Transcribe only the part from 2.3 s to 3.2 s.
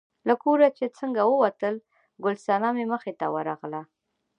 صنمې مخې